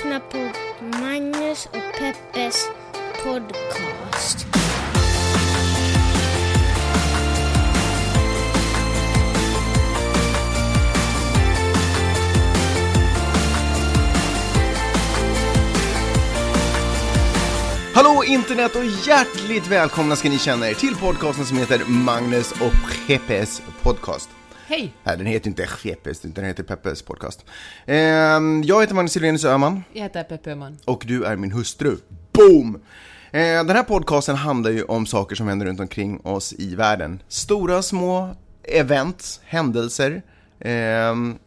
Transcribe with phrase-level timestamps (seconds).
[0.00, 0.52] lyssnar på
[0.98, 2.68] Magnus och Peppes
[3.24, 4.46] podcast.
[17.94, 23.06] Hallå internet och hjärtligt välkomna ska ni känna er till podcasten som heter Magnus och
[23.06, 24.39] Peppes podcast.
[24.70, 24.94] Hej!
[25.04, 27.44] Nej, den heter inte Peppes, utan den heter Peppes podcast.
[27.86, 30.78] Ehm, jag heter Magnus Silvenius Öhman Jag heter Peppe Öhman.
[30.84, 31.96] och du är min hustru.
[32.32, 32.74] Boom!
[33.30, 37.22] Eh, den här podcasten handlar ju om saker som händer runt omkring oss i världen.
[37.28, 40.22] Stora, små event, händelser,
[40.60, 41.38] ehm,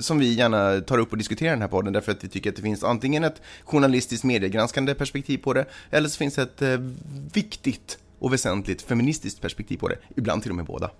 [0.00, 2.50] som vi gärna tar upp och diskuterar i den här podden därför att vi tycker
[2.50, 6.78] att det finns antingen ett journalistiskt mediegranskande perspektiv på det, eller så finns ett eh,
[7.32, 9.96] viktigt och väsentligt feministiskt perspektiv på det.
[10.16, 10.90] Ibland till och med båda.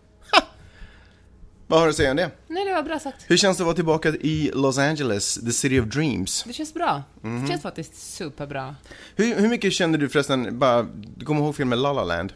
[1.71, 2.31] Vad har du att säga om det?
[2.49, 3.25] Nej, det var bra sagt.
[3.29, 6.45] Hur känns det att vara tillbaka i Los Angeles, the city of dreams?
[6.47, 7.03] Det känns bra.
[7.23, 7.43] Mhm.
[7.43, 8.77] Det känns faktiskt superbra.
[9.17, 10.83] Hur, hur mycket känner du förresten, bara,
[11.17, 12.33] du kommer ihåg filmen La La Land?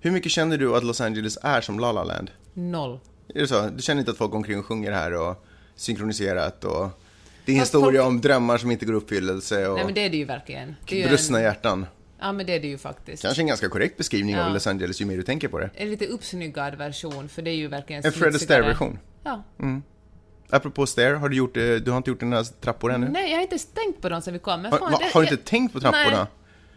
[0.00, 2.30] Hur mycket känner du att Los Angeles är som La La Land?
[2.54, 2.98] Noll.
[3.34, 3.68] Är det så?
[3.76, 5.44] Du känner inte att folk omkring och sjunger här och
[5.76, 6.88] synkroniserat och
[7.44, 9.84] det är en Fast historia folk- om drömmar som inte går i uppfyllelse och Nej,
[9.84, 10.76] men det är det ju verkligen.
[10.88, 11.44] Det är brustna en...
[11.44, 11.86] hjärtan.
[12.24, 13.22] Ja, men det är det ju faktiskt.
[13.22, 14.44] Kanske en ganska korrekt beskrivning Ja.
[14.46, 15.70] av Los Angeles ju mer du tänker på det.
[15.74, 18.34] En lite uppsnyggad version, för det är ju verkligen En Fred.
[18.34, 18.98] Astaire-version.
[19.24, 19.42] Ja.
[20.50, 23.08] Apropå Astaire, har du gjort, eh, du har inte gjort dina trappor ännu?
[23.08, 24.62] Nej, jag har inte tänkt på dem sen vi kom.
[24.62, 26.16] Men Har, fan, va, det, har du jag- inte tänkt på trapporna?
[26.16, 26.26] Nej.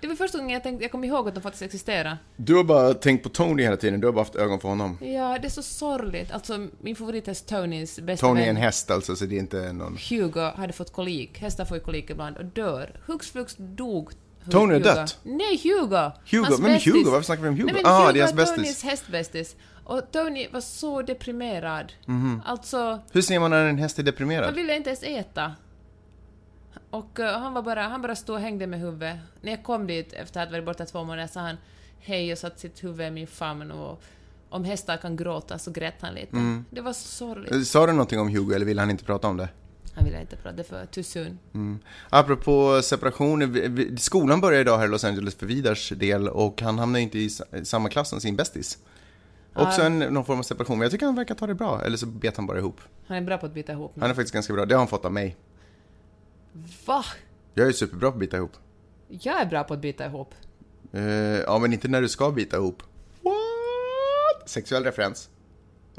[0.01, 2.17] Det var första gången jag tänkte, jag kom ihåg att de faktiskt existerar.
[2.35, 4.97] Du har bara tänkt på Tony hela tiden, du har bara haft ögon för honom.
[5.01, 6.31] Ja, det är så sorgligt.
[6.31, 9.73] Alltså, min favorithäst Tonys bästa Tony är vän en häst alltså, så det är inte
[9.73, 9.97] någon...
[10.09, 11.39] Hugo hade fått kolik.
[11.39, 12.99] Hästar får ju kolik ibland och dör.
[13.05, 14.11] Hux flux dog
[14.49, 14.83] Tony Hugo.
[14.83, 15.19] dött?
[15.23, 16.11] Nej, Hugo!
[16.31, 16.43] Hugo?
[16.45, 16.79] Hans Vem är.
[16.93, 17.09] Hugo?
[17.09, 17.65] Varför snackar vi om Hugo?
[17.73, 18.55] Nej, men Ah, Hugo det är hans är bästis.
[18.55, 19.55] Tonys hästbästis.
[19.83, 21.93] Och Tony var så deprimerad.
[22.05, 22.41] Mhm.
[22.45, 24.55] Alltså, Hur ser man när en häst är han deprimerad?
[24.55, 25.55] ville inte ens äta.
[26.89, 29.17] Och eh, han var bara, han bara stod och hängde med huvudet.
[29.41, 31.57] När jag kom dit efter att ha varit borta två månader sa han
[31.99, 34.01] hej och satte sitt huvud i min famn och
[34.49, 36.35] om hästar kan gråta så grät han lite.
[36.35, 36.65] Mm.
[36.69, 37.67] Det var så sorgligt.
[37.67, 39.49] Sa du någonting om Hugo eller ville han inte prata om det?
[39.97, 41.39] Han ville inte prata, det för too soon.
[41.53, 41.79] Mm.
[42.09, 46.99] Apropå separation, skolan börjar idag här i Los Angeles för Vidars del och han hamnar
[46.99, 48.77] ju inte i sa- samma klass som sin bästis.
[49.53, 51.97] Också en, någon form av separation, men jag tycker han verkar ta det bra, eller
[51.97, 52.81] så bet han bara ihop.
[53.07, 54.01] Han är bra på att bita ihop nu.
[54.01, 55.35] Han är faktiskt ganska bra, det har han fått av mig.
[56.85, 57.05] Va?
[57.53, 58.51] Jag är superbra på att bita ihop.
[59.07, 60.35] Jag är bra på att bita ihop.
[60.91, 61.01] Eh,
[61.39, 62.83] ja, men inte när du ska bita ihop.
[63.21, 64.49] What?
[64.49, 65.29] Sexuell referens.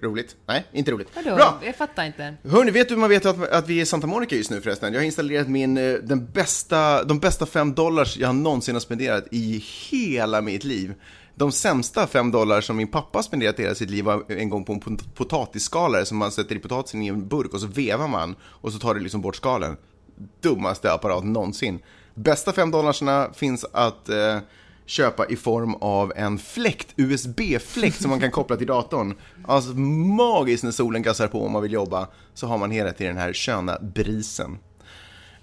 [0.02, 0.36] Roligt?
[0.46, 1.08] Nej, inte roligt.
[1.14, 1.36] Vadå?
[1.36, 1.58] Bra!
[1.64, 2.34] Jag fattar inte.
[2.44, 4.60] Hörni, vet du hur man vet att, att vi är i Santa Monica just nu
[4.60, 4.92] förresten?
[4.92, 9.24] Jag har installerat min, eh, den bästa, de bästa fem dollars jag någonsin har spenderat
[9.30, 10.94] i hela mitt liv.
[11.34, 14.64] De sämsta fem dollar som min pappa spenderat i hela sitt liv var en gång
[14.64, 18.08] på en pot- potatisskalare som man sätter i potatisen i en burk och så vevar
[18.08, 19.76] man och så tar det liksom bort skalen.
[20.40, 21.78] Dummaste apparat någonsin.
[22.14, 24.38] Bästa fem dollarsna finns att eh,
[24.88, 29.14] köpa i form av en fläkt, USB-fläkt som man kan koppla till datorn.
[29.44, 33.14] Alltså magiskt när solen gassar på om man vill jobba så har man hela tiden
[33.14, 34.58] den här sköna brisen.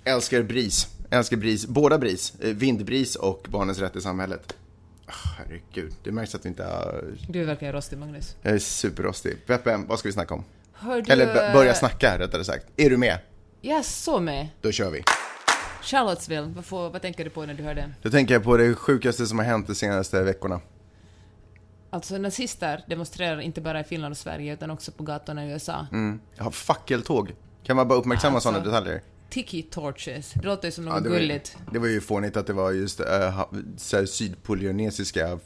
[0.03, 4.55] Älskar bris, älskar bris, båda bris, eh, vindbris och barnens rätt i samhället.
[5.05, 7.03] Ah, herregud, det märks att vi inte har...
[7.29, 8.35] Du är verkligen rostig, Magnus.
[8.41, 9.45] Jag är superrostig.
[9.45, 10.43] Peppe, vad ska vi snacka om?
[10.81, 11.13] Du...
[11.13, 12.65] Eller börja snacka rättare sagt.
[12.77, 13.19] Är du med?
[13.61, 14.47] Jag är så med.
[14.61, 15.03] Då kör vi.
[15.85, 17.91] Charlottesville, vad, får, vad tänker du på när du hör det?
[18.01, 20.61] Då tänker jag på det sjukaste som har hänt de senaste veckorna.
[21.89, 25.87] Alltså nazister demonstrerar inte bara i Finland och Sverige utan också på gatorna i USA.
[25.91, 26.19] Mm.
[26.37, 27.33] Har fackeltåg.
[27.63, 29.01] Kan man bara uppmärksamma Alltså, sådana detaljer?
[29.29, 30.33] Tiki torches.
[30.33, 31.57] Det låter ju som något det, var ju, gulligt.
[31.71, 33.45] det var ju fånigt att det var just äh,
[33.77, 35.39] så här sydpolynesiska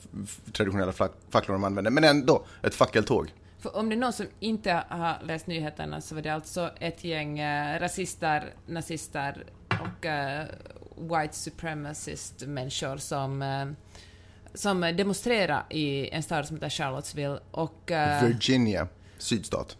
[0.53, 0.91] traditionella
[1.29, 1.89] facklor de använde.
[1.89, 3.33] Men ändå, ett fackeltåg.
[3.59, 7.03] För om det är någon som inte har läst nyheterna så var det alltså ett
[7.03, 9.45] gäng eh, rasister, nazister
[9.81, 10.45] och eh,
[10.97, 13.65] white supremacist människor som, eh,
[14.53, 18.87] som demonstrerade i en stad som heter Charlottesville och, eh, Virginia,
[19.17, 19.77] sydstat.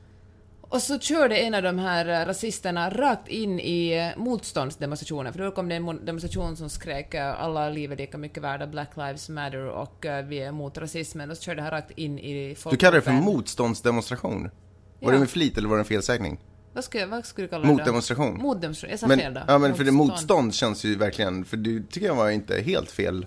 [0.61, 5.69] och så körde en av de här rasisterna rakt in i motståndsdemonstrationen, för då kom
[5.69, 9.65] det en mo- demonstration som skrek alla liv är lika mycket värda, Black Lives Matter
[9.65, 13.01] och vi är emot rasismen, och så körde han rakt in i Du kallar det
[13.01, 14.43] för motståndsdemonstration?
[14.43, 14.49] Var
[14.99, 15.11] Ja.
[15.11, 16.39] det med flit eller var det en felsägning?
[16.79, 17.73] Vad skulle, vad skulle du kalla det då?
[17.77, 18.37] Motdemonstration.
[18.37, 19.41] Motdemonstration, jag sa Men, fel då.
[19.47, 22.91] ja, men för det motstånd känns ju verkligen, för det tycker jag var inte helt
[22.91, 23.25] fel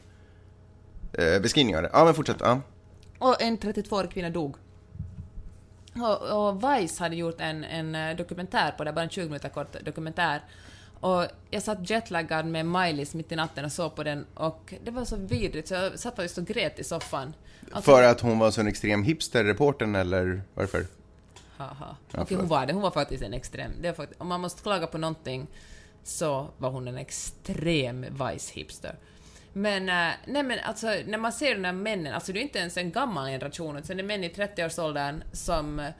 [1.13, 1.91] eh, beskrivning av det.
[1.93, 2.37] Ja, men fortsätt.
[2.41, 2.61] Ja.
[3.19, 4.57] Och en 32-årig kvinna dog.
[5.95, 9.49] Och, och Vice hade gjort en, en eh, dokumentär på det, bara en 20 minuter
[9.49, 10.43] kort dokumentär.
[11.01, 14.91] Och jag satt jetlaggad med Miley's mitt i natten och såg på den och det
[14.91, 17.35] var så vidrigt så jag satt faktiskt och grät i soffan.
[17.73, 20.87] Alltså, För att hon var så en extrem hipster-reportern eller varför?
[21.63, 21.97] Haha.
[22.13, 22.73] Ja, Okej, hon var det.
[22.73, 23.73] Hon var faktiskt en extrem.
[23.81, 25.47] Det faktiskt, om man måste klaga på någonting
[26.05, 28.97] så var hon en extrem vice-hipster.
[29.53, 32.59] Men, eh, nej men alltså, när man ser de här männen, alltså det är inte
[32.59, 35.91] ens en gammal generation, utan det är män i 30-årsåldern som eh,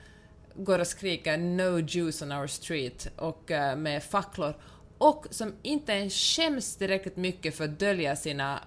[0.55, 4.53] går och skriker “No Jews on our street” och eh, med facklor,
[4.97, 8.59] och som inte ens skäms tillräckligt mycket för att dölja sina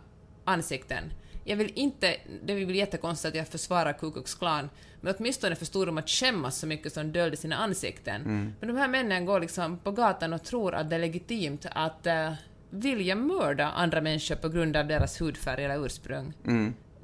[0.44, 1.12] ansikten.
[1.48, 4.70] Jag vill inte, det väl jättekonstigt att jag försvarar Ku Klux Klan,
[5.00, 8.22] men åtminstone förstod de att skämmas så mycket som de döljde sina ansikten.
[8.60, 12.06] Men de här männen går liksom på gatan och tror att det är legitimt att
[12.06, 12.32] uh,
[12.70, 16.32] vilja mörda andra människor på grund av deras hudfärg eller ursprung.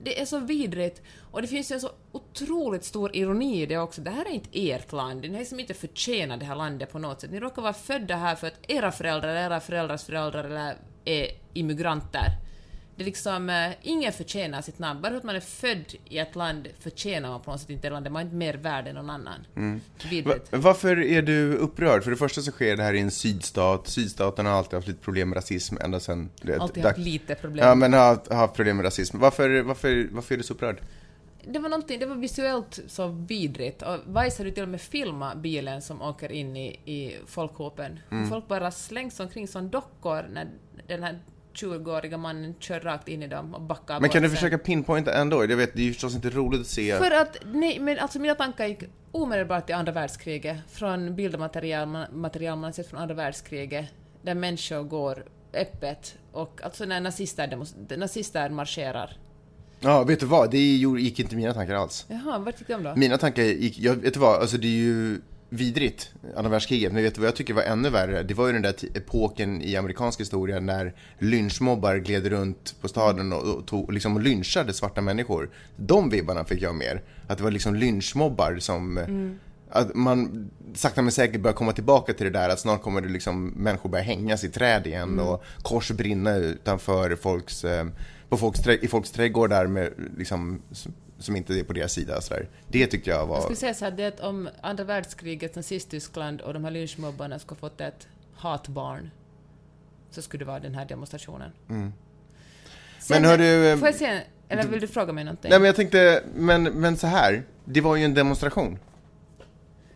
[0.05, 1.03] Det är så vidrigt.
[1.31, 4.00] Och det finns ju en så otroligt stor ironi i det också.
[4.00, 5.21] Det här är inte ert land.
[5.21, 7.31] Ni har liksom inte förtjänat det här landet på något sätt.
[7.31, 12.27] Ni råkar vara födda här för att era föräldrar, era föräldrars föräldrar eller är immigranter.
[12.97, 15.03] Det är liksom, eh, ingen förtjänar sitt namn.
[15.03, 17.89] Bara för att man är född i ett land förtjänar man på något sätt inte
[17.89, 18.12] det landet.
[18.12, 19.47] Man är inte mer värd än någon annan.
[19.55, 19.81] Va,
[20.11, 20.49] Vidrigt.
[20.50, 22.05] varför är du upprörd?
[22.05, 23.89] För det första så sker det här i en sydstat.
[23.89, 26.31] Sydstaterna har alltid haft lite problem med rasism ända sedan...
[26.61, 27.67] Alltid haft lite problem.
[27.67, 29.19] Ja, men har haft, problem med rasism.
[29.19, 30.81] Varför, varför, varför är du så upprörd?
[31.47, 33.83] Det var någonting, det var visuellt så vidrigt.
[33.83, 37.99] Och Vice hade till och med filmat bilen som åker in i, i folkhopen.
[38.11, 38.29] Mm.
[38.29, 40.49] Folk bara slängs omkring som dockor när
[40.87, 41.19] den här
[41.55, 45.45] 20-åriga mannen kör rakt in i dem och backar Men kan du försöka pinpointa ändå?
[45.45, 46.97] Jag vet, det är ju förstås inte roligt att se...
[46.97, 48.83] För att, nej, men alltså mina tankar gick
[49.13, 53.87] omedelbart till andra världskriget, från bildmaterial man, material man sett från andra världskriget,
[54.23, 57.59] där människor går öppet och alltså när nazister,
[57.97, 59.17] nazister marscherar.
[59.81, 60.51] Ja, vet du vad?
[60.51, 62.07] Det gick inte mina tankar alls.
[62.09, 62.97] Jaha, vad tyckte du om då?
[62.97, 63.79] Mina tankar gick...
[63.79, 64.41] Jag, vet du vad?
[64.41, 65.21] Alltså det är ju
[65.53, 66.93] vidrigt, andra världskriget.
[66.93, 68.23] Men vet du vad jag tycker var ännu värre?
[68.23, 73.33] Det var ju den där epoken i amerikansk historia när lynchmobbar gled runt på staden
[73.33, 75.51] och, och, tog, liksom lynchade svarta människor.
[75.77, 77.03] De vibbarna fick jag mer.
[77.27, 78.99] Att det var liksom lynchmobbar som...
[79.75, 83.09] Att man sakta men säkert börjar komma tillbaka till det där att snart kommer det
[83.09, 87.87] liksom människor börja hängas i träd igen och kors brinna utanför folks, eh,
[88.29, 90.63] på folks, i folks trädgårdar med liksom,
[91.23, 92.21] som- inte är på deras sida.
[92.21, 92.49] Så där.
[92.69, 93.37] Det tyckte jag var...
[93.37, 96.71] Jag skulle säga så här, det är att om andra världskriget, Nazisttyskland och de här
[96.71, 99.11] lynchmobbarna skulle fått ett hatbarn,
[100.11, 101.53] så skulle det vara den här demonstrationen.
[101.69, 101.93] Mm.
[102.99, 105.51] Sen, Men hör du, eh, Får jag se, eller vill du fråga mig någonting?
[105.51, 107.43] Nej men jag tänkte, men, men så här.
[107.65, 108.79] Det var ju en demonstration.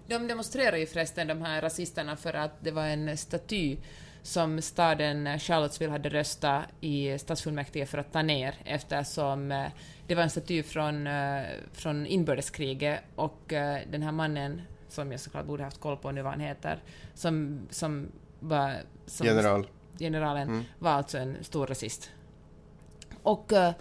[0.09, 3.77] De demonstrerar ju förresten, de här rasisterna, för att det var en staty
[4.23, 9.67] som staden Charlottesville hade röstat i stadsfullmäktige för att ta ner eftersom eh,
[10.07, 11.43] det var en staty från, eh,
[11.73, 16.23] från inbördeskriget och eh, den här mannen, som jag såklart borde haft koll på nu
[16.23, 16.83] vad han heter,
[17.15, 18.07] som, som
[18.41, 18.75] var...
[19.07, 19.67] Som General.
[19.99, 20.65] generalen Mm.
[20.79, 22.11] var alltså en stor rasist.
[23.23, 23.73] Och eh,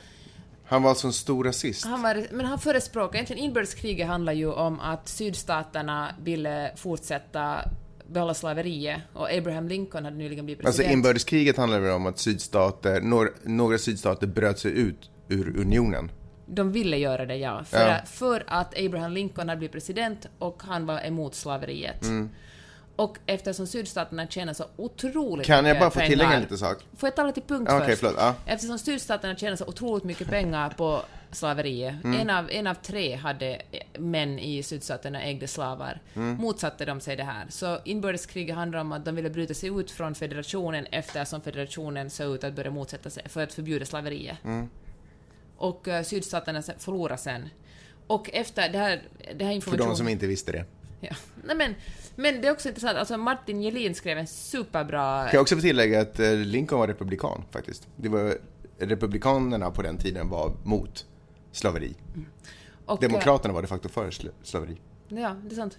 [0.63, 1.85] Han var alltså en stor rasist.
[1.85, 7.69] han var, men han förespråkade, egentligen inbördeskriget handlar ju om att sydstaterna ville fortsätta
[8.07, 10.93] behålla slaveriet och Abraham Lincoln hade nyligen blivit Alltså president.
[10.97, 16.11] inbördeskriget handlar väl om att sydstater, några, några sydstater bröt sig ut ur unionen.
[16.47, 17.63] De ville göra det, ja.
[17.63, 17.97] För, Ja.
[18.05, 22.03] för att Abraham Lincoln hade blivit president och han var emot slaveriet.
[22.03, 22.29] Mm.
[22.95, 26.77] Och eftersom sydstaterna tjänar så otroligt Kan jag bara få tillägga en liten sak?
[26.97, 27.99] Får jag tala till punkt Okej, först?
[27.99, 28.15] förlåt.
[28.19, 28.35] Ja.
[28.45, 31.01] Eftersom sydstaterna tjänar så otroligt mycket pengar på
[31.31, 32.19] slaveriet, Mm.
[32.21, 33.61] en, av, en av tre hade
[33.99, 36.35] män i sydstaterna ägde slavar, Mm.
[36.35, 37.45] motsatte de sig det här.
[37.49, 42.35] Så inbördeskriget handlar om att de ville bryta sig ut från federationen eftersom federationen såg
[42.35, 44.37] ut att börja motsätta sig för att förbjuda slaveriet.
[44.45, 44.69] Mm.
[45.57, 47.49] Och uh, sydstaterna förlorade sen.
[48.07, 49.89] Och efter det här, det här För informationen...
[49.89, 50.65] de som inte visste det.
[50.99, 51.15] Ja.
[51.43, 51.75] Nej, men,
[52.15, 55.23] men det är också intressant, alltså Martin Gelin skrev en superbra...
[55.23, 57.87] Kan jag också få tillägga att eh, Lincoln var republikan faktiskt.
[57.95, 58.37] Det var,
[58.79, 61.05] republikanerna på den tiden var mot
[61.51, 61.95] slaveri.
[62.85, 64.77] och, eh, Demokraterna var de facto för sl- slaveri.
[65.07, 65.77] Ja, det är sant.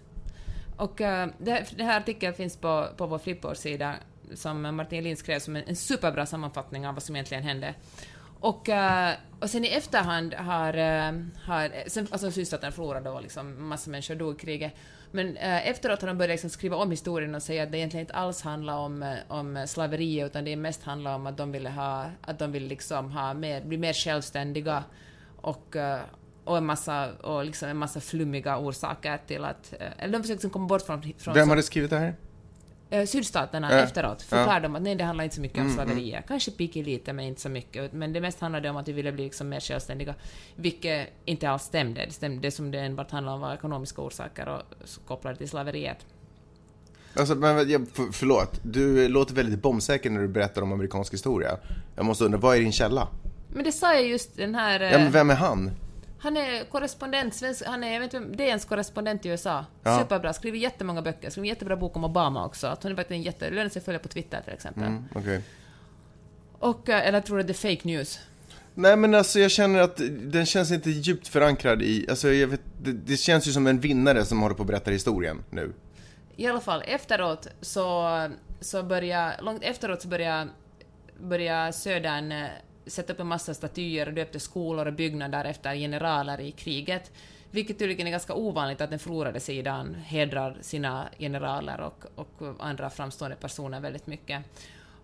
[0.76, 3.94] Och uh, det, här, det här artikeln finns på, på vår Flipboard-sida
[4.34, 7.74] som Martin Lind skrev som en, en superbra sammanfattning av vad som egentligen hände.
[8.40, 11.12] Och, eh, och sen i efterhand har, eh,
[11.44, 14.72] har sen, alltså sydstaterna förlorade då liksom, massa människor dog i kriget.
[15.10, 18.02] Men eh, efteråt har de börjat liksom skriva om historien och säga att det egentligen
[18.02, 22.10] inte alls handlar om, om slaveri utan det mest handlar om att de ville ha,
[22.20, 24.84] att de ville liksom ha mer, bli mer självständiga
[25.36, 25.76] och,
[26.44, 29.74] och en massa, och liksom en massa flummiga orsaker till att...
[29.98, 31.12] Eller de försökte liksom komma bort från...
[31.18, 32.14] från Vem hade skrivit det här?
[32.90, 33.78] Eh, sydstaterna Ja.
[33.78, 36.24] efteråt förklarade de att nej, det handlar inte så mycket om slaveriet.
[36.28, 37.92] Kanske picky lite, men inte så mycket.
[37.92, 40.14] Men det mest handlade om att vi ville bli liksom mer självständiga,
[40.56, 42.04] vilket inte alls stämde.
[42.06, 44.62] Det, stämde, det som det enbart handlade om var ekonomiska orsaker och
[45.06, 46.06] kopplade till slaveriet.
[47.18, 48.60] Alltså, men, jag, för, förlåt.
[48.62, 51.56] Du låter väldigt bombsäker när du berättar om amerikansk historia.
[51.96, 53.08] Jag måste undra, vad är din källa?
[53.48, 54.80] Men det sa jag just den här...
[54.80, 55.70] eh, Ja, men vem är han?
[56.26, 59.64] Han är korrespondent, svensk, han är, jag vet inte, DNs korrespondent i USA.
[59.82, 59.98] Ja.
[59.98, 62.66] Superbra, skriver jättemånga böcker, skriver en jättebra bok om Obama också.
[62.66, 64.82] Att hon är faktiskt en jätte, lönar sig att följa på Twitter till exempel.
[64.82, 65.42] Mm, okej.
[66.58, 68.18] Och, eh, eller tror du det är fake news?
[68.74, 72.60] Nej men alltså jag känner att den känns inte djupt förankrad i, alltså jag vet,
[72.82, 75.72] det, det känns ju som en vinnare som håller på att berätta historien nu.
[76.36, 78.10] I alla fall, efteråt så,
[78.60, 80.50] så började, långt efteråt så började,
[81.20, 82.48] började Södern eh,
[82.86, 87.12] sätta upp en massa statyer och döpte skolor och byggnader efter generaler i kriget.
[87.50, 92.90] Vilket tydligen är ganska ovanligt att den förlorade sidan hedrar sina generaler och, och andra
[92.90, 94.42] framstående personer väldigt mycket.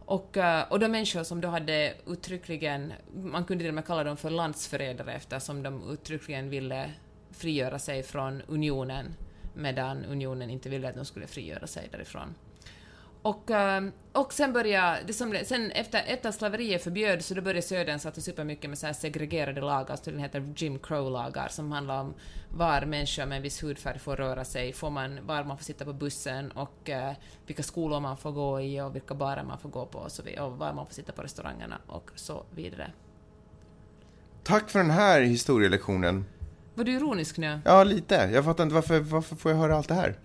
[0.04, 4.04] Och, eh, och de människor som då hade uttryckligen, man kunde till och med kalla
[4.04, 6.90] dem för landsförrädare eftersom de uttryckligen ville
[7.30, 9.14] frigöra sig från unionen
[9.54, 12.34] medan unionen inte ville att de skulle frigöra sig därifrån.
[13.22, 17.62] Och, eh, och sen började, det som, sen efter, efter slaveriet förbjöds så då började
[17.62, 22.00] Södern satsa supermycket med så här segregerade lagar, som tydligen heter Jim Crow-lagar, som handlar
[22.00, 22.14] om
[22.50, 25.84] var människor med en viss hudfärg får röra sig, får man, var man får sitta
[25.84, 27.12] på bussen och eh,
[27.46, 30.22] vilka skolor man får gå i och vilka barer man får gå på och, så
[30.22, 32.92] vidare, och var man får sitta på restaurangerna och så vidare.
[34.42, 36.24] Tack för den här historielektionen.
[36.74, 37.60] Var du ironisk nu?
[37.64, 38.14] Ja, lite.
[38.14, 40.18] Jag fattar inte varför, varför får jag höra allt det här?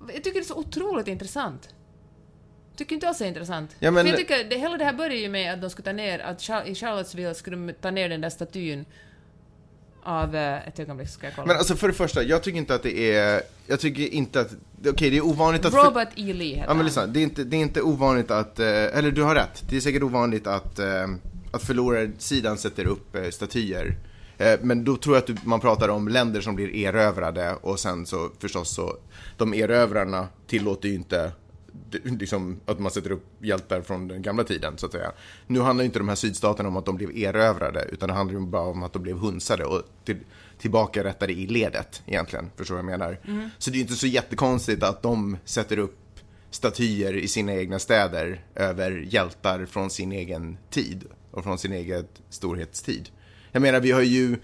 [0.00, 1.74] Jag tycker det är så otroligt intressant.
[2.82, 3.76] Tycker inte alls det är intressant.
[3.78, 5.84] Ja, men- För jag tycker, det, hela det här börjar ju med att de skulle
[5.84, 8.84] ta ner, att i Charlottesville skulle de ta ner den där statyn
[10.02, 11.46] av, eh, ett ögonblick ska jag kolla.
[11.46, 14.50] Men alltså för det första, jag tycker inte att det är, jag tycker inte att,
[14.86, 15.74] okej det är ovanligt att...
[15.74, 16.32] Robert E.
[16.32, 16.86] Lee heter Ja men han.
[16.86, 19.76] lyssna, det är inte, det är inte ovanligt att, eh, eller du har rätt, det
[19.76, 21.08] är säkert ovanligt att, eh,
[21.52, 23.96] att förlorarsidan sätter upp statyer.
[24.60, 28.30] Men då tror jag att man pratar om länder som blir erövrade och sen så
[28.38, 28.96] förstås så,
[29.36, 31.32] de erövrarna tillåter ju inte
[32.04, 35.12] liksom, att man sätter upp hjältar från den gamla tiden så att säga.
[35.46, 38.46] Nu handlar inte de här sydstaterna om att de blev erövrade utan det handlar ju
[38.46, 40.16] bara om att de blev hunsade och till,
[40.58, 42.50] tillbaka rättade i ledet egentligen.
[42.56, 43.18] Förstår du vad jag menar?
[43.58, 45.98] Så det är ju inte så jättekonstigt att de sätter upp
[46.50, 52.06] statyer i sina egna städer över hjältar från sin egen tid och från sin egen
[52.30, 53.08] storhetstid.
[53.52, 54.36] Jag menar, vi har ju,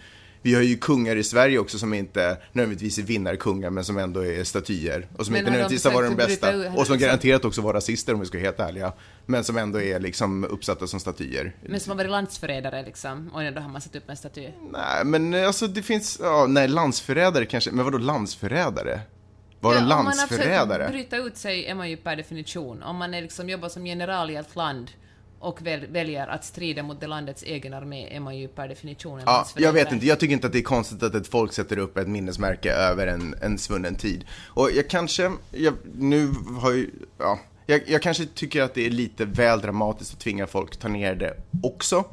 [0.42, 4.24] vi har ju kungar i Sverige också som inte nödvändigtvis är vinnarkungar men som ändå
[4.26, 7.44] är statyer och som Men inte nödvändigtvis har varit de bästa bryta och som garanterat
[7.44, 8.92] också var rasister om vi ska vara helt ärliga.
[9.26, 11.56] Men som ändå är liksom uppsatta som statyer.
[11.66, 14.48] Men som har varit landsförrädare liksom, och då har man satt upp en staty.
[14.72, 19.00] Nej, men eh, alltså det finns, ja, nej, landsförrädare kanske, men vadå landsförrädare?
[19.60, 20.86] Var de om man har landsförrädare?
[20.86, 22.82] försökt bryta ut sig är man ju per definition.
[22.82, 24.90] Om man är liksom jobbar som general i ett land
[25.40, 29.18] och väl, väljer att strida mot det landets egen armé är man ju per definition
[29.18, 31.52] en Ja, jag vet inte, jag tycker inte att det är konstigt att ett folk
[31.52, 34.24] sätter upp ett minnesmärke över en, en svunnen tid.
[34.46, 38.90] Och jag kanske, jag, nu har ju, ja, jag, jag kanske tycker att det är
[38.90, 42.04] lite väl dramatiskt att tvinga folk ta ner det också.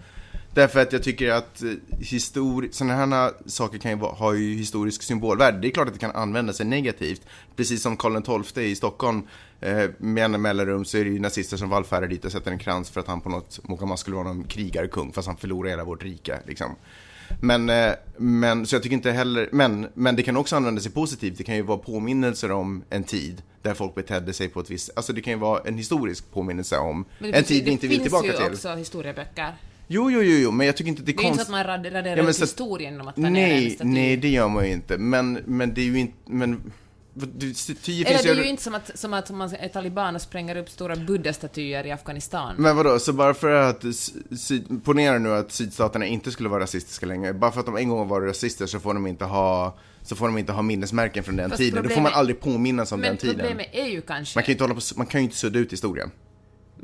[0.55, 1.69] Därför att jag tycker att eh,
[1.99, 5.59] histori- sådana här saker kan ju vara, ha ju historisk symbolvärde.
[5.59, 7.21] Det är klart att det kan användas negativt.
[7.55, 9.27] Precis som Karl XII i Stockholm,
[9.61, 12.59] eh, med jämna mellanrum så är det ju nazister som vallfärdar dit och sätter en
[12.59, 15.83] krans för att han på något, man skulle vara någon krigarkung fast han förlorar hela
[15.83, 16.75] vårt rike liksom.
[17.41, 20.91] Men, eh, men, så jag tycker inte heller, men, men det kan också använda sig
[20.91, 21.37] positivt.
[21.37, 24.89] Det kan ju vara påminnelser om en tid där folk betedde sig på ett visst,
[24.95, 27.99] alltså det kan ju vara en historisk påminnelse om det en tid vi inte vill
[28.01, 28.45] tillbaka Det till.
[28.45, 29.55] finns ju också historieböcker.
[29.87, 31.55] Jo, jo, jo, jo, men jag tycker inte det är Det är inte så konstigt.
[31.55, 34.65] att man rad- raderar Ja, men ut historien genom att Nej, nej, det gör man
[34.65, 34.97] ju inte.
[34.97, 36.71] Men, men det är ju inte, men,
[37.15, 40.69] Eller det är ju inte som att, som att man är taliban och spränger upp
[40.69, 42.55] stora buddha-statyer i Afghanistan.
[42.57, 43.83] Men vadå, så bara för att,
[44.39, 47.89] syd, ponera nu att sydstaterna inte skulle vara rasistiska längre, bara för att de en
[47.89, 51.35] gång var rasister så får de inte ha, så får de inte ha minnesmärken från
[51.35, 51.83] den Fast tiden.
[51.83, 53.35] Då får man problemet- aldrig påminnas om Men den tiden.
[53.39, 54.37] problemet är ju kanske...
[54.37, 56.11] Man kan ju inte hålla på, man kan ju inte sudda ut historien.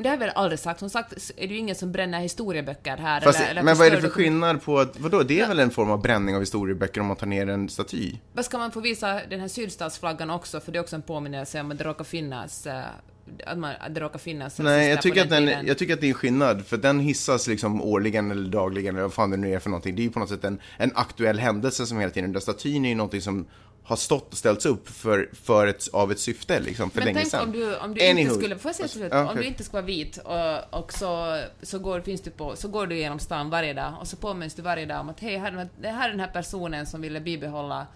[0.01, 0.79] Men det har jag väl aldrig sagt.
[0.79, 3.22] Som sagt är det ju ingen som bränner historieböcker här.
[3.22, 5.60] Fast, eller, eller men vad är det för skillnad på att, vadå, det är väl
[5.60, 8.13] en form av bränning av historieböcker om man tar ner en staty?
[8.34, 10.60] Vad ska man få visa den här sydstatsflaggan också?
[10.60, 12.67] För det är också en påminnelse om att det råkar finnas...
[12.67, 12.84] eh,
[13.46, 15.67] att, man, att det råkar finnas Nej, jag tycker, att den, tiden.
[15.67, 19.03] jag tycker att det är en skillnad, för den hissas liksom årligen eller dagligen eller
[19.03, 19.96] vad fan det nu är för någonting.
[19.96, 22.39] Det är ju på något sätt en, en aktuell händelse som hela tiden, den där
[22.39, 23.48] statyn är ju någonting som
[23.84, 27.20] har stått och ställts upp för, för ett, av ett syfte liksom, för Men länge
[27.20, 27.44] tänk sedan.
[27.44, 28.58] om du, om du inte skulle...
[28.58, 29.14] Får jag säga till slut?
[29.14, 32.68] Om du inte skulle vara vit och, och så, så, går, finns du på, så
[32.68, 35.38] går du genom stan varje dag och så påminns du varje dag om att hej,
[35.38, 37.88] här, det här är den här personen som ville bibehålla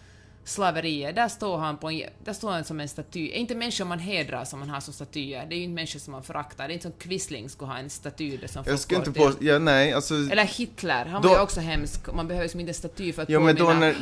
[0.44, 1.16] slaveriet.
[1.16, 3.30] Där står han, på en, där står han som en staty.
[3.30, 5.46] Är inte människor man hedrar som man har som statyer.
[5.50, 6.68] Det är ju inte människor som man föraktar.
[6.68, 9.32] Det är inte som Quisling skulle ha en staty där som Jag skulle inte på,
[9.40, 10.14] ja, nej, alltså.
[10.14, 12.14] Eller Hitler, han Då- var ju också hemsk.
[12.14, 13.80] Man behöver liksom inte en staty för att Ja, men då påminna.
[13.80, 13.96] när,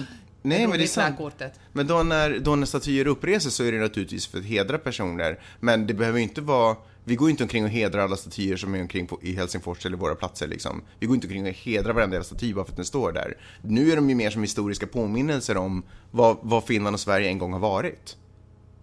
[0.45, 1.17] Nej, men det är sant.
[1.17, 1.59] kortet.
[1.71, 5.39] Men då när, då när statyer uppreses så är det naturligtvis för att hedra personer.
[5.59, 8.81] Men det behöver inte vara, vi går inte omkring och hedrar alla statyer som är
[8.81, 10.81] omkring på, i Helsingfors eller våra platser liksom.
[10.99, 13.37] Vi går inte omkring och hedrar varenda staty bara för att den står där.
[13.61, 17.37] Nu är de ju mer som historiska påminnelser om vad, vad Finland och Sverige en
[17.37, 18.17] gång har varit.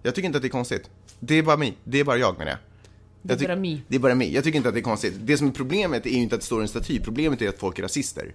[0.02, 0.90] Jag tycker inte att det är konstigt.
[1.20, 2.58] Det är bara mig, det är bara jag menar jag.
[3.22, 3.84] Det är Jag bara mig.
[3.88, 4.34] Det är bara mig.
[4.34, 5.14] Jag tycker inte att det är konstigt.
[5.20, 7.58] Det som är problemet är ju inte att det står en staty, problemet är att
[7.58, 8.34] folk är rasister.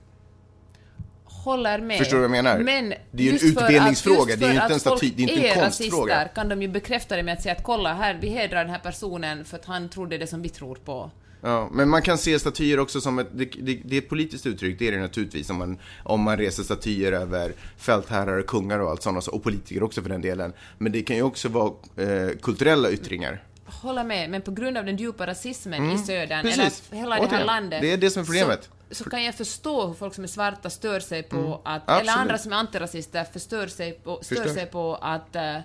[1.46, 1.98] Håller med.
[1.98, 2.60] Förstår du vad jag menar?
[2.60, 5.48] Men Det är ju en utbildningsfråga, det är ju inte en staty- det är inte
[5.48, 6.14] en konstfråga.
[6.16, 8.70] rasister kan de ju bekräfta det med att säga att kolla här, vi hedrar den
[8.70, 11.12] här personen för att han trodde det som vi tror på.
[11.42, 14.46] Ja, men man kan se statyer också som ett, det, det, det är ett politiskt
[14.46, 18.80] uttryck, det är det naturligtvis, om man, om man reser statyer över fältherrar och kungar
[18.80, 20.54] och allt sånt, och politiker också för den delen.
[20.78, 23.44] Men det kan ju också vara eh, kulturella yttringar.
[23.66, 26.54] Håller med, men på grund av den djupa rasismen i södern, Mm.
[26.54, 26.84] precis.
[26.92, 28.64] eller hela det här Återigen, landet, det är det som är problemet.
[28.64, 31.62] Så, så kan jag förstå hur folk som är svarta stör sig på att, Mm.
[31.86, 32.02] absolut.
[32.02, 34.54] eller andra som är antirasister förstör sig på, stör Förstör.
[34.54, 35.58] sig på att, eh,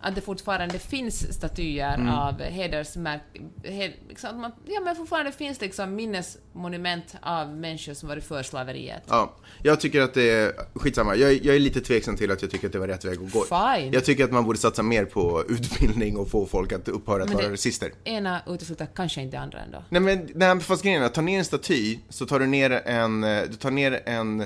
[0.00, 2.08] att det fortfarande finns statyer Mm.
[2.08, 3.22] av hedersmärk...
[3.62, 9.02] Hed, liksom, man, ja, men fortfarande finns liksom minnesmonument av människor som varit för slaveriet.
[9.08, 12.50] Ja, jag tycker att det är, skitsamma, jag, jag är lite tveksam till att jag
[12.50, 13.44] tycker att det var rätt väg att gå.
[13.44, 13.92] Fine.
[13.92, 17.30] Jag tycker att man borde satsa mer på utbildning och få folk att upphöra att
[17.30, 17.92] vara rasister.
[18.04, 19.84] Ena utesluter kanske inte andra ändå.
[19.88, 22.70] Nej men, nej, fast grejen är, att ta ner en staty, så tar du ner
[22.70, 24.44] en, eh, du tar ner en,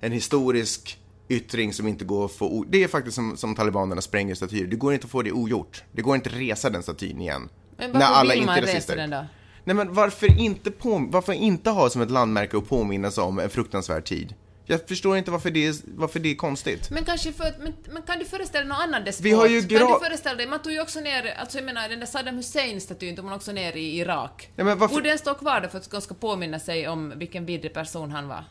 [0.00, 0.98] en historisk
[1.30, 4.66] yttring som inte går att få, o- det är faktiskt som, som talibanerna spränger statyer,
[4.66, 5.82] det går inte att få det ogjort.
[5.92, 7.48] Det går inte att resa den statyn igen.
[7.76, 9.26] Men när varför alla vill inte man resa den då?
[9.64, 13.50] Nej men varför inte, på, varför inte ha som ett landmärke och påminnas om en
[13.50, 14.34] fruktansvärd tid?
[14.66, 16.90] Jag förstår inte varför det varför det är konstigt.
[16.90, 19.26] Men kanske för men, men kan du föreställa dig någon annan despot?
[19.26, 21.64] Vi har ju Kan gra- du föreställa dig, man tog ju också ner, alltså jag
[21.64, 24.50] menar den där Saddam Hussein-statyn tog man också ner i Irak.
[24.56, 27.12] Nej, men varför- Borde den stå kvar då för att de ska påminna sig om
[27.16, 28.44] vilken vidrig person han var?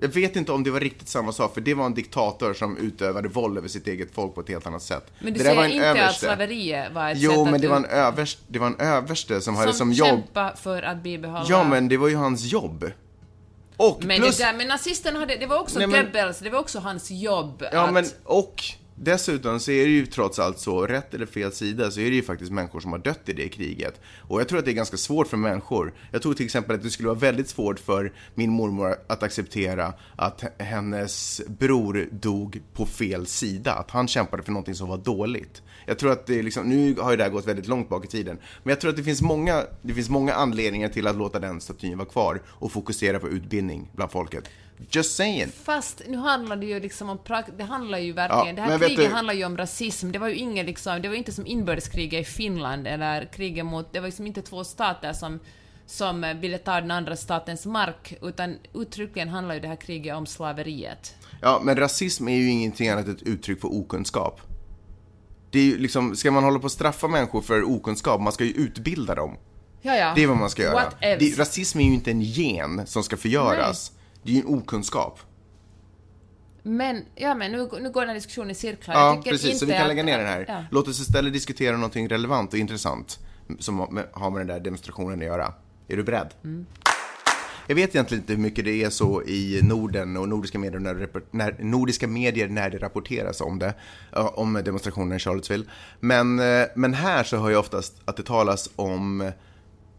[0.00, 2.76] Jag vet inte om det var riktigt samma sak, för det var en diktator som
[2.76, 5.12] utövade våld över sitt eget folk på ett helt annat sätt.
[5.20, 6.20] Men du det säger en inte att överste.
[6.26, 9.40] slaveriet var ett Jo, sätt men att det var, en överst, det var en överste
[9.40, 10.08] som, hade som jobb...
[10.08, 11.46] kämpa för att bibehålla...
[11.48, 12.90] Ja, men det var ju hans jobb.
[13.76, 14.36] Och Men, plus...
[14.38, 17.10] det där, men nazisterna hade, det var också Nej, men- Goebbels, det var också hans
[17.10, 17.92] jobb Ja, att...
[17.92, 18.62] men och
[19.04, 22.16] dessutom så är det ju trots allt så, rätt eller fel sida, så är det
[22.16, 24.00] ju faktiskt människor som har dött i det kriget.
[24.20, 25.92] Och jag tror att det är ganska svårt för människor.
[26.10, 29.92] Jag tror till exempel att det skulle vara väldigt svårt för min mormor att acceptera
[30.16, 35.62] att hennes bror dog på fel sida, att han kämpade för någonting som var dåligt.
[35.86, 38.04] Jag tror att det är liksom, nu har ju det här gått väldigt långt bak
[38.04, 41.16] i tiden, men jag tror att det finns många, det finns många anledningar till att
[41.16, 44.48] låta den statyn vara kvar och fokusera på utbildning bland folket.
[44.90, 45.48] Just saying.
[45.64, 47.18] Fast nu handlar det ju liksom om
[47.56, 50.12] det handlar ju verkligen, Ja, det här kriget du- handlar ju om rasism.
[50.12, 53.92] Det var ju ingen liksom, det var inte som inbördeskriget i Finland eller kriget mot,
[53.92, 55.40] det var liksom inte två stater som
[55.86, 60.26] som ville ta den andra statens mark, utan uttryckligen handlar ju det här kriget om
[60.26, 61.14] slaveriet.
[61.40, 64.40] Ja, men rasism är ju ingenting annat än ett uttryck för okunskap.
[65.50, 68.44] Det är ju liksom, ska man hålla på att straffa människor för okunskap, man ska
[68.44, 69.36] ju utbilda dem.
[69.82, 70.12] Ja, ja.
[70.16, 70.92] Det är vad man ska göra.
[71.00, 73.92] Det, rasism är ju inte en gen som ska förgöras.
[74.22, 75.18] Det är ju en okunskap.
[76.62, 78.94] Men, ja men nu, nu går den här diskussionen i cirklar.
[78.94, 79.40] Ja, precis.
[79.42, 80.44] Så inte vi kan att- lägga ner den här.
[80.48, 80.64] Ja.
[80.70, 83.18] Låt oss istället diskutera någonting relevant och intressant
[83.58, 83.78] som
[84.12, 85.54] har med, den där demonstrationen att göra.
[85.88, 86.28] Är du beredd?
[86.44, 86.66] Mm.
[87.66, 91.08] Jag vet egentligen inte hur mycket det är så i Norden och nordiska medier när,
[91.30, 93.74] när, nordiska medier när det rapporteras om det,
[94.12, 95.64] ja, om demonstrationen i Charlottesville.
[96.00, 99.20] Men, eh, men här så hör jag oftast att det talas om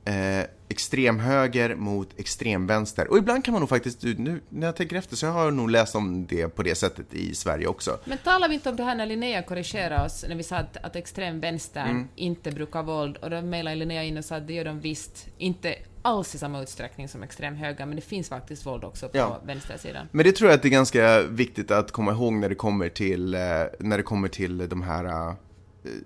[0.06, 3.08] eh, extremhöger mot extremvänster.
[3.12, 5.70] Och ibland kan man nog faktiskt, nu när jag tänker efter så har jag nog
[5.70, 7.98] läst om det på det sättet i Sverige också.
[8.06, 10.78] Men talar vi inte om det här när Linnea korrigerade oss, när vi sa att,
[10.78, 12.08] att extrem vänster Mm.
[12.16, 15.28] inte brukar våld, och då mejlade Linnea in och sa att det gör de visst,
[15.38, 19.18] inte alls i samma utsträckning som extrem höger, men det finns faktiskt våld också på
[19.18, 19.42] Ja.
[19.46, 20.08] vänstersidan.
[20.12, 22.90] Men det tror jag att det är ganska viktigt att komma ihåg när det kommer
[22.90, 23.40] till, eh,
[23.80, 25.34] när det kommer till de här eh,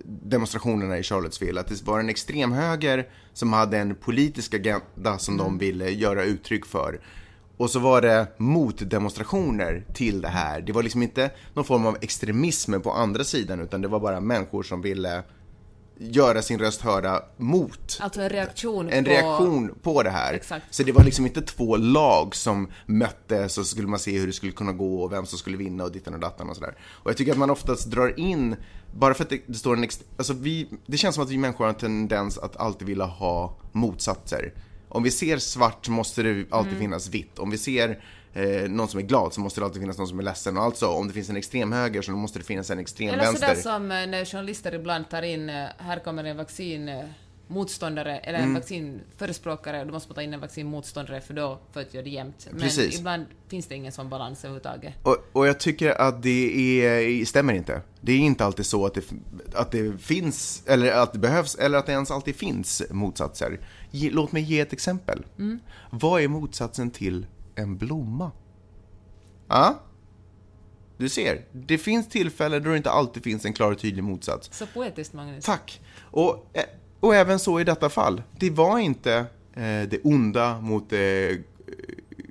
[0.04, 1.60] demonstrationerna i Charlottesville.
[1.60, 6.66] Att det var en extremhöger som hade en politisk agenda som de ville göra uttryck
[6.66, 7.00] för.
[7.56, 10.60] Och så var det motdemonstrationer till det här.
[10.60, 14.20] Det var liksom inte någon form av extremism på andra sidan utan det var bara
[14.20, 15.22] människor som ville
[16.00, 19.10] göra sin röst hörda mot Alltså en reaktion en på...
[19.10, 20.34] reaktion på det här.
[20.34, 20.64] Exakt.
[20.70, 24.26] Så det var liksom inte två lag som möttes och så skulle man se hur
[24.26, 26.74] det skulle kunna gå och vem som skulle vinna och dittan och dattan och sådär.
[26.90, 28.56] Och jag tycker att man oftast drar in,
[28.94, 31.38] bara för att det, det står en ext- alltså vi, det känns som att vi
[31.38, 34.52] människor har en tendens att alltid vilja ha motsatser.
[34.88, 36.80] Om vi ser svart måste det alltid Mm.
[36.80, 37.38] finnas vitt.
[37.38, 40.18] Om vi ser eh, någon som är glad så måste det alltid finnas någon som
[40.18, 40.56] är ledsen.
[40.56, 43.46] Och alltså om det finns en extremhöger så måste det finnas en extrem Eller vänster.
[43.48, 47.04] sådär som eh, när journalister ibland tar in, eh, här kommer en vaccin, eh,
[47.48, 48.48] vaccinmotståndare eller Mm.
[48.50, 52.10] en vaccinförespråkare, då måste man ta in en vaccinmotståndare för då för att göra det
[52.10, 52.46] jämnt.
[52.50, 52.98] Men Precis.
[52.98, 54.94] ibland finns det ingen sån balans överhuvudtaget.
[55.02, 57.80] Och, och jag tycker att det är, stämmer inte.
[58.00, 59.04] Det är inte alltid så att det,
[59.54, 63.60] att det finns, eller att det behövs, eller att det ens alltid finns motsatser.
[63.90, 65.24] Ge, låt mig ge ett exempel.
[65.90, 67.26] Vad är motsatsen till
[67.58, 68.30] en blomma?
[69.48, 69.82] Ja?
[70.96, 74.50] Du ser, det finns tillfällen då det inte alltid finns en klar och tydlig motsats.
[74.52, 75.44] Så poetiskt, Magnus.
[75.44, 75.80] Tack.
[76.00, 76.64] Och, eh,
[77.00, 78.22] och även så i detta fall.
[78.38, 79.14] Det var inte
[79.54, 81.38] eh, det onda mot det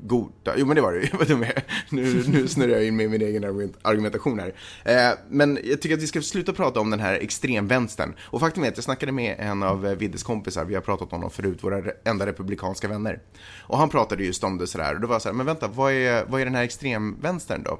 [0.02, 0.54] goda.
[0.58, 1.46] Jo, men det var det ju.
[1.90, 4.54] Nu, nu snurrar jag in med min egen argumentation här.
[4.86, 8.14] Eh, men jag tycker att vi ska sluta prata om den här extremvänstern.
[8.20, 11.14] Och faktum är att jag snackade med en av eh, Viddes kompisar, vi har pratat
[11.14, 13.20] om honom förut, våra enda republikanska vänner.
[13.62, 15.94] Och han pratade just om det sådär, och då var jag såhär, men vänta, vad
[15.94, 17.80] är, vad är den här extremvänstern då?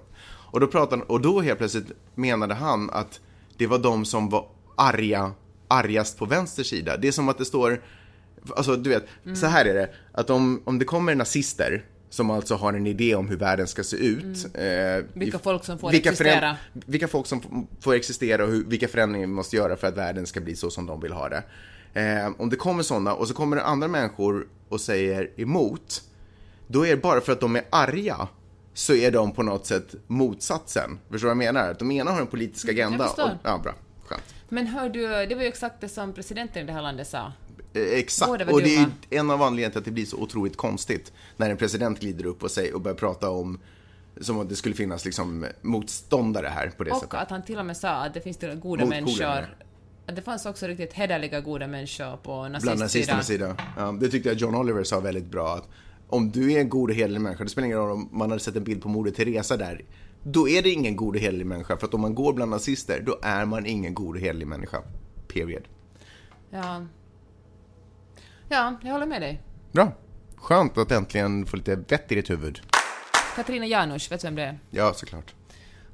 [0.52, 3.20] Och då pratade och då helt plötsligt menade han att
[3.58, 5.32] det var de som var arga,
[5.68, 6.98] argast på vänster sida.
[6.98, 7.82] Det är som att det står,
[8.56, 9.06] alltså du vet,
[9.38, 13.16] så här är det, att om, om det kommer nazister som alltså har en idé
[13.16, 14.46] om hur världen ska se ut.
[14.54, 16.58] Eh, Vilka folk som får vilka existera.
[16.74, 20.26] vilka folk som får existera och hur, vilka förändringar vi måste göra för att världen
[20.26, 21.44] ska bli så som de vill ha det.
[21.94, 26.02] Eh, om det kommer sådana och så kommer det andra människor och säger emot,
[26.68, 28.28] då är det bara för att de är arga
[28.74, 31.00] så är de på något sätt motsatsen.
[31.10, 31.76] Förstår du vad jag menar?
[31.80, 33.06] De ena har en politisk agenda.
[33.08, 33.24] förstår.
[33.24, 33.74] Och, ja, bra.
[34.06, 34.24] Skönt.
[34.50, 37.32] Men hör du, det var ju exakt det som presidenten i det här landet sa.
[37.78, 40.58] Eh, Exakt, Båda och det är en av anledningarna till att det blir så otroligt
[40.58, 43.60] konstigt när en president glider upp och, säger, och börjar prata om
[44.22, 47.14] som att det skulle finnas liksom motståndare här på det Och sättet.
[47.14, 49.12] att han till och med sa att det finns goda Mot människor.
[49.18, 49.46] goda,
[50.06, 52.80] Att det fanns också riktigt hederliga goda människor på Bland nazistsidan.
[52.80, 53.56] nazisternas sida.
[53.78, 55.54] Ja, det tyckte jag John Oliver sa väldigt bra.
[55.56, 55.68] Att
[56.10, 58.44] om du är en god och hederlig människa, det spelar ingen roll om man hade
[58.44, 59.82] sett en bild på Moder Teresa där.
[60.24, 61.78] Då är det ingen god och hederlig människa.
[61.78, 64.78] För att om man går bland nazister, då är man ingen god och hederlig människa.
[65.34, 65.64] Period.
[66.50, 66.86] Ja.
[68.50, 69.42] Ja, jag håller med dig.
[69.72, 69.92] Bra.
[70.36, 72.62] Skönt att äntligen få lite vett i ditt huvud.
[73.36, 74.60] Katarina Janouch, vet du vem det är?
[74.70, 75.34] Ja, såklart.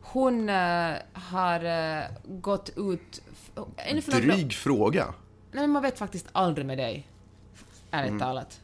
[0.02, 3.22] Hon eh, har eh, gått ut...
[3.56, 5.06] några- Dryg fråga.
[5.52, 7.08] Nej, men man vet faktiskt aldrig med dig.
[7.92, 8.20] Ärligt Mm.
[8.20, 8.60] talat.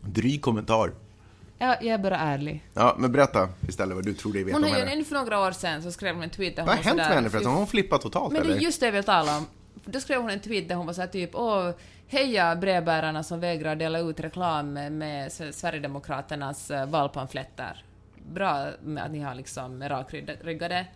[0.00, 0.92] Dryg kommentar.
[1.58, 2.64] Ja, jag är bara ärlig.
[2.74, 4.92] Ja, men berätta istället vad du tror dig veta Hon om har ju henne.
[4.94, 6.96] ännu för några år sedan så skrev hon en tweet där hon Vad har hänt
[6.96, 7.50] med henne förresten?
[7.52, 8.56] Har hon flippat totalt Men det eller?
[8.58, 9.46] är just det jag vill tala om.
[9.84, 11.70] Då skrev hon en tweet där hon var såhär typ åh,
[12.06, 17.84] heja brevbärarna som vägrar dela ut reklam med Sverigedemokraternas eh, valpamfletter.
[18.32, 20.86] Bra med att ni har liksom rakryggade.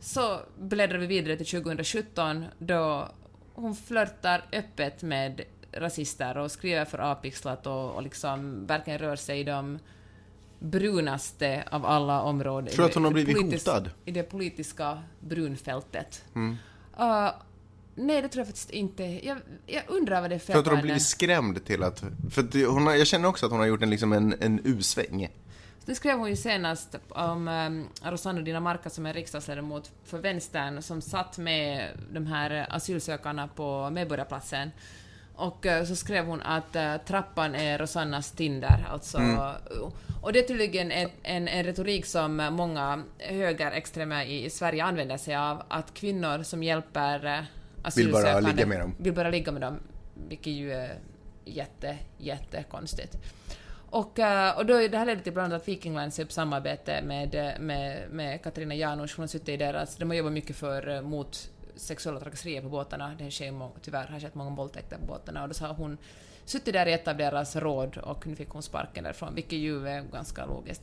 [0.00, 3.08] Så bläddrar vi vidare till 2017 då
[3.54, 5.40] hon flörtar öppet med
[5.72, 9.78] rasister och skriver för Apixlat och, och liksom verkligen rör sig i de
[10.58, 12.74] brunaste av alla områden.
[12.74, 13.90] Tror att hon har blivit hotad?
[14.04, 16.24] I det politiska brunfältet.
[16.34, 16.56] Mm.
[17.00, 17.30] Uh,
[17.94, 19.04] nej, det tror jag faktiskt inte.
[19.26, 22.04] Jag, jag undrar vad det är För att på hon blivit skrämd till att...
[22.30, 24.34] För att det- hon har, jag känner också att hon har gjort en, liksom en,
[24.40, 25.28] en U-sväng.
[25.86, 31.00] Nu skrev hon ju senast om um, Rosanna Dinamarca som är riksdagsledamot för vänstern som
[31.02, 34.70] satt med de här asylsökarna på Medborgarplatsen.
[35.36, 38.86] Och eh, så skrev hon att eh, trappan är Rosannas Tinder.
[38.90, 39.18] Alltså,
[40.22, 45.36] Och det är tydligen en, en, en retorik som många högerextrema i Sverige använder sig
[45.36, 45.62] av.
[45.68, 47.44] Att kvinnor som hjälper eh,
[47.96, 48.94] Vill bara ligga med dem.
[48.98, 49.78] vill bara ligga med dem.
[50.28, 50.98] Vilket ju är
[51.44, 53.16] jätte, jättekonstigt.
[53.90, 57.02] Och, eh, och då, det här ledde till bland annat att Viking Line upp samarbete
[57.02, 59.16] med, eh, med, med Katarina Janouch.
[59.16, 59.96] Hon har suttit i deras...
[59.96, 63.14] De har jobbat mycket för, eh, mot sexuella trakasserier på båtarna.
[63.18, 65.42] Det sker må, tyvärr har skett många våldtäkter på båtarna.
[65.42, 65.98] Och då har hon
[66.44, 69.88] suttit där i ett av deras råd och nu fick hon sparken därifrån, vilket ju
[69.88, 70.82] är ganska logiskt.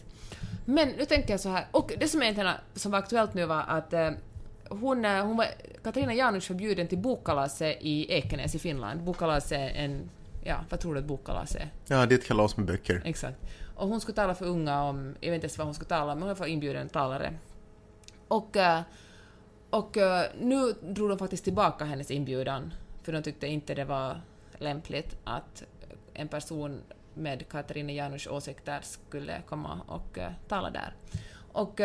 [0.66, 3.64] Men nu tänker jag så här, och det som egentligen som var aktuellt nu var
[3.68, 3.94] att
[4.80, 5.46] hon, eh, hon var,
[5.84, 9.04] Katarina Janouch var bjuden till bokkalaset i Ekenäs i Finland.
[9.04, 10.10] Bokkalaset är en...
[10.44, 11.70] Ja, vad tror du att bokkalas är?
[11.88, 13.02] Ja, det är ett kalas med böcker.
[13.06, 13.38] Exakt.
[13.76, 16.12] Och hon skulle tala för unga om, jag vet inte ens vad hon skulle tala
[16.12, 17.34] om, men hon var inbjuden talare.
[18.28, 18.82] Och, eh,
[19.70, 24.22] och eh, nu drog de faktiskt tillbaka hennes inbjudan, för de tyckte inte det var
[24.58, 25.64] lämpligt att
[26.14, 26.82] en person
[27.14, 30.96] med Katarina Janouchs åsikter skulle komma och tala där.
[31.52, 31.80] Och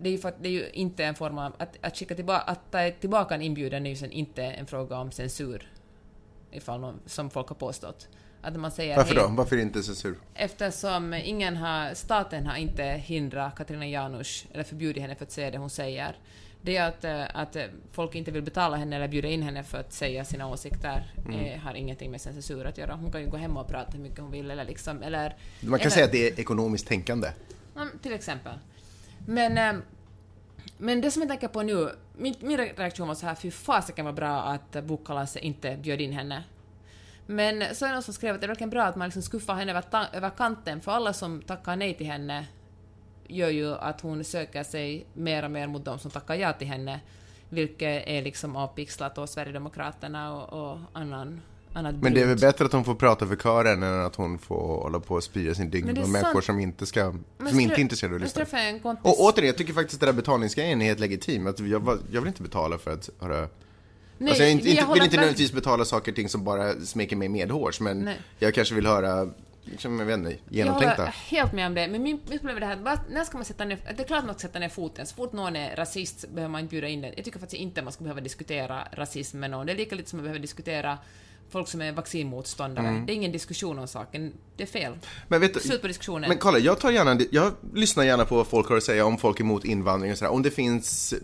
[0.00, 1.52] det är, ju för, att det är ju inte en form av...
[1.58, 4.98] Att, att, skicka tillbaka, att ta tillbaka en inbjudan är ju sen inte en fråga
[4.98, 5.70] om censur,
[6.50, 8.08] ifall någon, som folk har påstått.
[8.42, 9.26] Att man säger Varför då?
[9.28, 10.18] Varför inte censur?
[10.34, 15.50] Eftersom ingen har, staten har inte hindrat Katarina Janouch, eller förbjudit henne för att säga
[15.50, 16.16] det hon säger.
[16.62, 19.62] Det är att, eh, att eh, folk inte vill betala henne eller bjuda in henne
[19.62, 22.94] för att säga sina åsikter eh, har ingenting med censur att göra.
[22.94, 25.36] Hon kan ju gå hem och prata hur mycket hon vill eller liksom, eller...
[25.60, 27.28] Man kan eller, säga att det är ekonomiskt tänkande.
[28.02, 28.52] Till exempel.
[29.26, 29.58] Men...
[29.58, 29.82] Ehm,
[30.78, 34.04] men det som jag tänker på nu, min, min reaktion var så här, fy fasiken
[34.04, 36.44] vad bra att bokkalaset inte bjöd in henne.
[37.26, 39.22] Men så är det någon som skrev att det är verkligen bra att man liksom
[39.22, 42.46] skuffar henne över, ta- över kanten, för alla som tackar nej till henne
[43.28, 46.68] gör ju att hon söker sig mer och mer mot de som tackar ja till
[46.68, 47.00] henne,
[47.48, 51.40] vilket är liksom avpixlat av Sverigedemokraterna och, och annan,
[51.76, 54.38] annat Men det är väl bättre att hon får prata för kören än att hon
[54.38, 57.74] får hålla på och sprida sin dygn om människor som inte ska, Men som inte
[57.74, 58.58] är intresserade av att lyssna.
[58.82, 58.96] jag.
[59.02, 61.46] Och återigen, jag tycker faktiskt det där betalningsgrejen är helt legitim.
[61.46, 63.48] Att jag, var- jag vill inte betala för att höra...
[64.18, 67.16] Nej, alltså jag, inte, inte, vill inte nödvändigtvis betala saker och ting som bara smeker
[67.16, 68.16] mig medhårs, men Nej.
[68.38, 69.30] jag kanske vill höra,
[69.64, 71.02] liksom, jag vet inte, Jag genomtänkta.
[71.02, 73.36] håller helt med om det, men min, mitt problem är det här, bara, när ska
[73.38, 75.76] man sätta ner, det är klart man ska sätta ner foten, så fort någon är
[75.76, 77.12] rasist behöver man inte bjuda in den.
[77.16, 80.10] Jag tycker faktiskt inte man ska behöva diskutera rasism med någon, det är lika lite
[80.10, 80.98] som man behöver diskutera
[81.50, 82.88] folk som är vaccinmotståndare.
[82.88, 83.06] Mm.
[83.06, 84.92] Det är ingen diskussion om saken, det är fel.
[85.28, 86.28] Men vet du, Slut på diskussionen.
[86.28, 89.18] Men kolla, jag tar gärna, jag lyssnar gärna på vad folk har att säga om
[89.18, 90.32] folk emot invandring och sådär.
[90.32, 91.14] Om det finns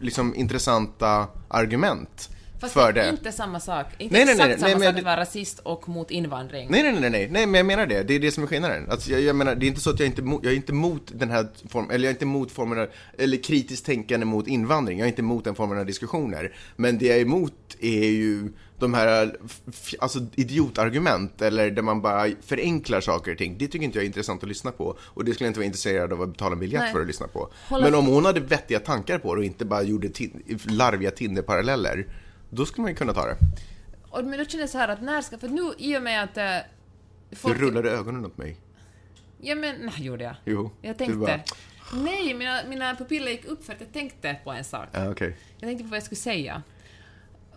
[0.00, 2.30] liksom intressanta argument
[2.62, 3.08] Fast för det det.
[3.08, 3.86] inte samma sak.
[3.98, 6.68] Inte Nej, nej, exakt nej, samma nej, sak att vara rasist och mot invandring.
[6.70, 8.02] Nej, nej, nej, nej, nej, men jag menar det.
[8.02, 8.90] Det är det som är skillnaden.
[8.90, 11.10] Alltså, jag, jag menar, det är inte så att jag inte, jag är inte emot
[11.14, 14.98] den här formen, eller jag är inte emot formen av, eller kritiskt tänkande mot invandring.
[14.98, 16.54] Jag är inte emot den formen av diskussioner.
[16.76, 19.36] Men det jag är emot är ju de här,
[19.98, 23.56] alltså idiotargument, eller där man bara förenklar saker och ting.
[23.58, 24.96] Det tycker inte jag är intressant att lyssna på.
[25.00, 26.92] Och det skulle jag inte vara intresserad av att betala en biljett Nej.
[26.92, 27.48] för att lyssna på.
[27.68, 30.08] Håller- Men om hon hade vettiga tankar på det och inte bara gjorde
[30.68, 32.06] larviga Tinder-paralleller,
[32.54, 33.36] då skulle man ju kunna ta det.
[34.10, 36.22] Och, men då känner jag så här att när ska, för nu i och med
[36.24, 36.56] att eh,
[37.30, 37.58] Du folk...
[37.60, 38.56] rullade ögonen åt mig.
[39.38, 40.34] Ja men, nej gjorde jag.
[40.44, 40.70] Jo.
[40.82, 41.16] Jag du tänkte.
[41.16, 41.40] bara-
[41.94, 44.88] Nej, mina, mina pupiller gick upp för att jag tänkte på en sak.
[44.92, 45.36] Ja, okej.
[45.58, 46.62] Jag tänkte på vad jag skulle säga.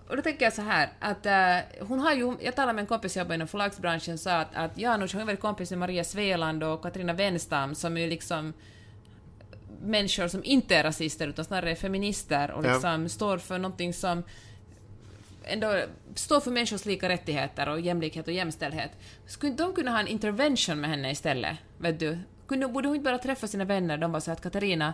[0.09, 2.87] Och då tänker jag så här att eh, hon har ju, jag talade med en
[2.87, 5.79] kompis som jobbar inom förlagsbranschen och sa att, att Janusz har ju varit kompis med
[5.79, 8.53] Maria Sveland och Katarina Wenstam som är liksom
[9.81, 12.73] människor som inte är rasister utan snarare feminister och Ja.
[12.73, 14.23] liksom står för någonting som
[15.47, 15.81] ändå
[16.15, 18.91] står för människors lika rättigheter och jämlikhet och jämställdhet.
[19.25, 21.57] Skulle inte de kunna ha en intervention med henne istället?
[21.77, 22.19] Vet du?
[22.47, 23.97] Kunde, borde hon inte bara träffa sina vänner?
[23.97, 24.93] De var så att Katarina,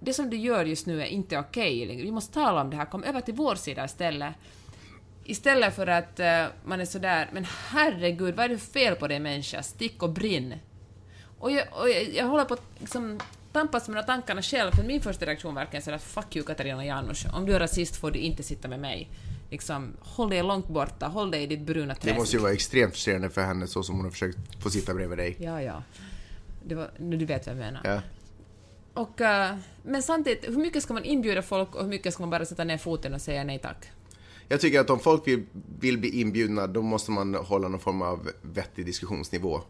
[0.00, 1.86] det som du gör just nu är inte okej.
[1.86, 2.84] Vi måste tala om det här.
[2.84, 4.34] Kom över till vår sida istället.
[5.24, 9.08] Istället för att uh, man är sådär, men herregud, vad är det för fel på
[9.08, 9.62] dig människa?
[9.62, 10.54] Stick och brinn.
[11.38, 13.20] Och jag, och jag, jag håller på att liksom
[13.52, 16.84] tampas med de tankarna själv, för min första reaktion var verkligen sådär fuck you Katarina
[16.84, 19.08] Janouch, om du är rasist får du inte sitta med mig.
[19.50, 22.16] Liksom, håll dig långt borta, håll dig i ditt bruna Det träsk.
[22.18, 25.18] måste ju vara extremt frustrerande för henne så som hon har försökt få sitta bredvid
[25.18, 25.36] dig.
[25.40, 25.82] Ja, ja.
[26.64, 27.80] Det var, nu du vet vad jag menar.
[27.84, 28.00] Ja.
[29.02, 32.30] Och, eh, men samtidigt, hur mycket ska man inbjuda folk och hur mycket ska man
[32.30, 33.86] bara sätta ner foten och säga nej tack?
[34.48, 35.46] Jag tycker att om folk vill,
[35.80, 39.60] vill bli inbjudna, då måste man hålla någon form av vettig diskussionsnivå.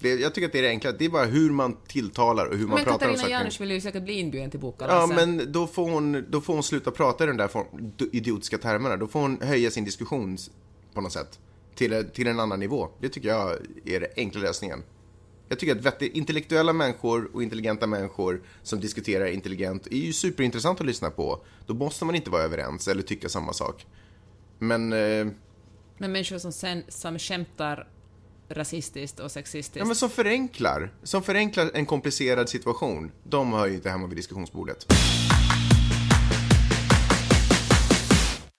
[0.00, 0.92] Det, jag tycker att det är det enkla.
[0.92, 3.32] Det är bara hur man tilltalar och hur man men pratar om Katarina saker.
[3.32, 5.16] Janouch vill ju säkert bli inbjuden till Ja, bokkalaset.
[5.16, 8.96] men då får, hon, då får hon sluta prata i de där form, idiotiska termerna.
[8.96, 10.38] Då får hon höja sin diskussion
[10.94, 11.38] på något sätt.
[11.74, 12.88] Till, till en annan nivå.
[13.00, 13.52] Det tycker jag
[13.84, 14.82] är den enkla lösningen.
[15.48, 20.80] Jag tycker att vettig, intellektuella människor och intelligenta människor som diskuterar intelligent är ju superintressant
[20.80, 21.44] att lyssna på.
[21.66, 23.86] Då måste man inte vara överens eller tycka samma sak.
[24.58, 25.26] Men, eh,
[25.98, 27.88] Men människor som, sen, som skämtar
[28.50, 29.76] rasistiskt och sexistiskt.
[29.76, 30.90] ja, men som förenklar.
[31.02, 33.10] Som förenklar en komplicerad situation.
[33.24, 34.86] De hör ju inte hemma vid diskussionsbordet.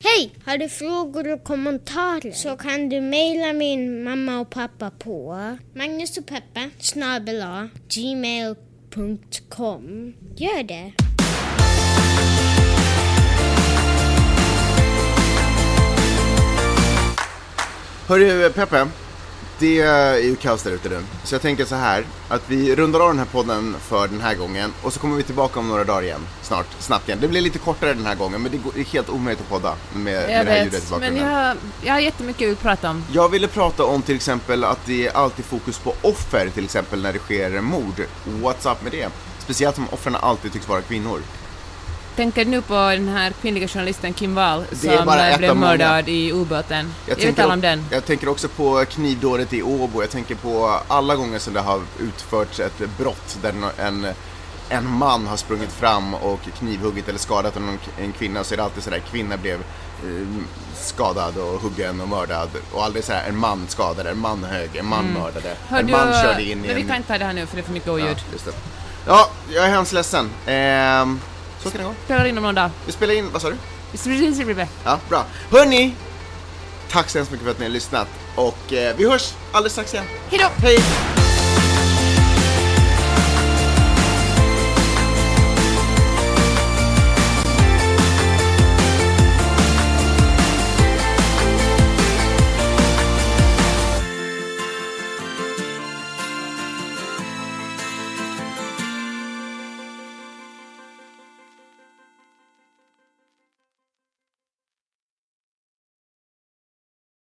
[0.04, 0.36] Hej!
[0.46, 5.38] Har du frågor och kommentarer så kan du mejla min mamma och pappa på
[5.76, 7.44] Magnus och Peppe snabel
[7.90, 9.34] gmail.com.
[10.36, 10.94] Gör det!
[18.08, 18.88] Hörru Peppe,
[19.62, 21.00] det är ju kaos där ute nu.
[21.24, 24.36] Så jag tänker så här, att vi rundar av den här podden för den här
[24.36, 26.22] gången och så kommer vi tillbaka om några dagar igen.
[26.42, 27.20] Snart, snabbt igen.
[27.22, 30.14] Det blir lite kortare den här gången, men det är helt omöjligt att podda med,
[30.14, 31.32] jag med det här ljudet i vet, men bakgrunden.
[31.32, 33.04] jag, jag har jättemycket att prata om.
[33.14, 37.02] Jag ville prata om till exempel att det är alltid fokus på offer, till exempel
[37.02, 38.02] när det sker mord.
[38.26, 39.10] What's up med det?
[39.40, 41.22] Speciellt som offren alltid tycks vara kvinnor.
[42.16, 46.94] Tänker nu på den här kvinnliga journalisten Kim Wall som eh, blev mördad i ubåten?
[47.08, 47.86] Jag, vill tala om den.
[47.92, 50.02] jag tänker också på knivdådet i Åbo.
[50.02, 54.08] Jag tänker på alla gånger som det har utförts ett brott där en,
[54.70, 58.64] en man har sprungit fram och knivhuggit eller skadat en, en kvinna så är det
[58.64, 60.28] alltid sådär, kvinna blev eh,
[60.76, 64.86] skadad och huggen och mördad och aldrig sådär, en man skadade, en man högg, en
[64.86, 65.58] man mördade, Mm.
[65.68, 66.88] Hör en du, man körde in i men vi en...
[66.88, 68.18] kan inte ta det här nu för det är för mycket ja, oljud.
[68.46, 68.52] det.
[69.08, 70.30] Ja, jag är hemskt ledsen.
[70.46, 71.20] Ehm,
[71.64, 71.94] så kan det gå.
[72.06, 72.70] Spelar in om någon dag.
[72.86, 73.58] Vi spelar in, vad sa du?
[73.98, 74.68] Hejdå!
[74.84, 75.26] Ja, bra.
[75.52, 75.96] Hörni!
[76.92, 79.94] Tack så hemskt mycket för att ni har lyssnat och eh, vi hörs alldeles strax
[79.94, 80.06] igen.
[80.58, 80.78] Hej!